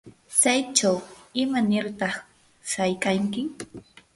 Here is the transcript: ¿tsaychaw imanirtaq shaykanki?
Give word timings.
¿tsaychaw 0.37 0.97
imanirtaq 1.41 2.13
shaykanki? 2.71 3.41